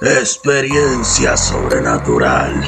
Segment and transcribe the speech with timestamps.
[0.00, 2.62] Experiencia sobrenatural.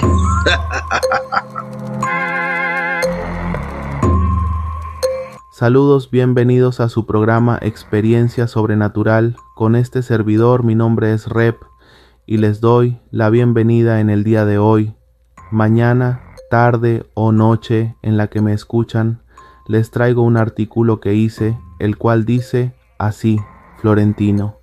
[5.52, 9.36] Saludos, bienvenidos a su programa Experiencia Sobrenatural.
[9.54, 11.62] Con este servidor, mi nombre es Rep
[12.26, 14.96] y les doy la bienvenida en el día de hoy.
[15.52, 19.22] Mañana, tarde o noche en la que me escuchan,
[19.68, 23.38] les traigo un artículo que hice, el cual dice así,
[23.78, 24.59] Florentino,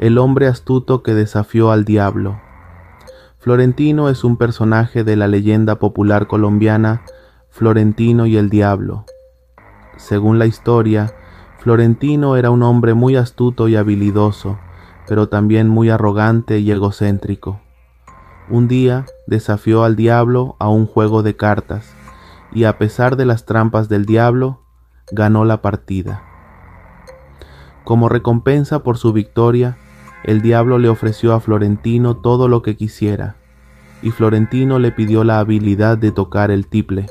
[0.00, 2.40] el hombre astuto que desafió al diablo.
[3.38, 7.02] Florentino es un personaje de la leyenda popular colombiana
[7.48, 9.06] Florentino y el Diablo
[10.00, 11.12] según la historia,
[11.58, 14.58] Florentino era un hombre muy astuto y habilidoso,
[15.06, 17.60] pero también muy arrogante y egocéntrico.
[18.48, 21.94] Un día desafió al diablo a un juego de cartas,
[22.52, 24.62] y a pesar de las trampas del diablo,
[25.12, 26.22] ganó la partida.
[27.84, 29.76] Como recompensa por su victoria,
[30.24, 33.36] el diablo le ofreció a Florentino todo lo que quisiera,
[34.02, 37.06] y Florentino le pidió la habilidad de tocar el tiple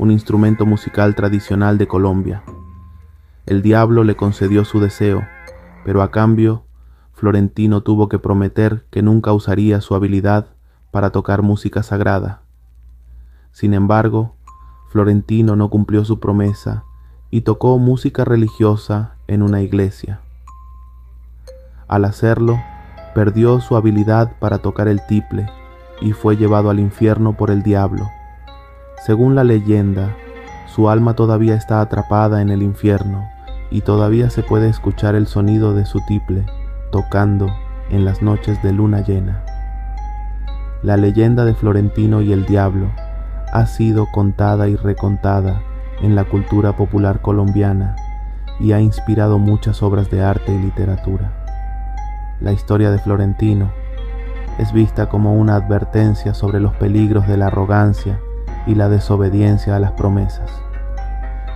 [0.00, 2.42] un instrumento musical tradicional de Colombia.
[3.44, 5.26] El diablo le concedió su deseo,
[5.84, 6.64] pero a cambio,
[7.12, 10.46] Florentino tuvo que prometer que nunca usaría su habilidad
[10.90, 12.40] para tocar música sagrada.
[13.52, 14.36] Sin embargo,
[14.88, 16.84] Florentino no cumplió su promesa
[17.30, 20.20] y tocó música religiosa en una iglesia.
[21.90, 22.62] Al hacerlo,
[23.16, 25.46] perdió su habilidad para tocar el tiple
[26.00, 28.08] y fue llevado al infierno por el diablo.
[29.04, 30.14] Según la leyenda,
[30.72, 33.28] su alma todavía está atrapada en el infierno
[33.72, 36.46] y todavía se puede escuchar el sonido de su tiple
[36.92, 37.52] tocando
[37.90, 39.42] en las noches de luna llena.
[40.84, 42.86] La leyenda de Florentino y el Diablo
[43.52, 45.60] ha sido contada y recontada
[46.02, 47.96] en la cultura popular colombiana
[48.60, 51.39] y ha inspirado muchas obras de arte y literatura.
[52.40, 53.70] La historia de Florentino
[54.58, 58.18] es vista como una advertencia sobre los peligros de la arrogancia
[58.66, 60.50] y la desobediencia a las promesas.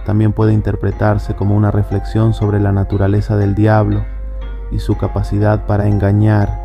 [0.05, 4.05] También puede interpretarse como una reflexión sobre la naturaleza del diablo
[4.71, 6.61] y su capacidad para engañar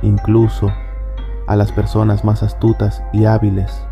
[0.00, 0.72] incluso
[1.46, 3.86] a las personas más astutas y hábiles.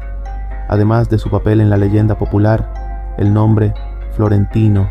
[0.68, 3.74] Además de su papel en la leyenda popular, el nombre
[4.12, 4.88] Florentino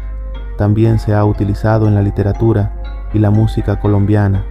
[0.56, 2.74] también se ha utilizado en la literatura
[3.12, 4.44] y la música colombiana.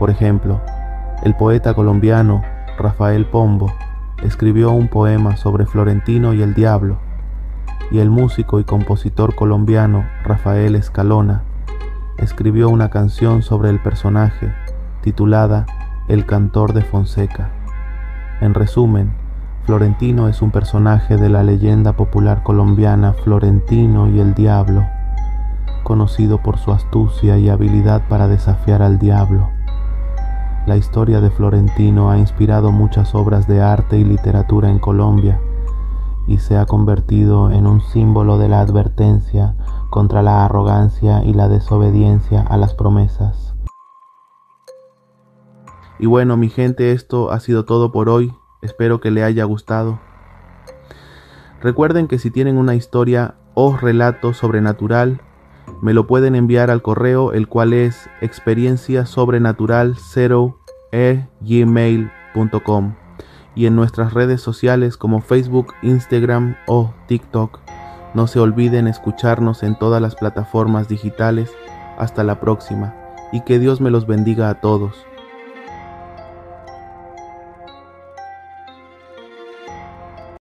[0.00, 0.62] Por ejemplo,
[1.24, 2.40] el poeta colombiano
[2.78, 3.70] Rafael Pombo
[4.22, 6.96] escribió un poema sobre Florentino y el Diablo,
[7.90, 11.42] y el músico y compositor colombiano Rafael Escalona
[12.16, 14.54] escribió una canción sobre el personaje
[15.02, 15.66] titulada
[16.08, 17.50] El cantor de Fonseca.
[18.40, 19.12] En resumen,
[19.66, 24.86] Florentino es un personaje de la leyenda popular colombiana Florentino y el Diablo,
[25.82, 29.59] conocido por su astucia y habilidad para desafiar al diablo.
[30.70, 35.40] La historia de Florentino ha inspirado muchas obras de arte y literatura en Colombia
[36.28, 39.56] y se ha convertido en un símbolo de la advertencia
[39.90, 43.56] contra la arrogancia y la desobediencia a las promesas.
[45.98, 48.32] Y bueno, mi gente, esto ha sido todo por hoy.
[48.62, 49.98] Espero que le haya gustado.
[51.60, 55.20] Recuerden que si tienen una historia o relato sobrenatural,
[55.82, 60.59] me lo pueden enviar al correo el cual es experiencia sobrenatural 0
[61.40, 62.94] gmail.com
[63.54, 67.60] y en nuestras redes sociales como Facebook, Instagram o TikTok.
[68.14, 71.52] No se olviden escucharnos en todas las plataformas digitales.
[71.98, 72.94] Hasta la próxima
[73.32, 75.06] y que Dios me los bendiga a todos.